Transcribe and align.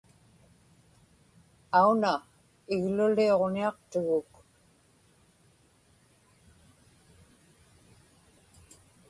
auna 1.79 2.13
igluliñiaqtuguk 2.73 4.31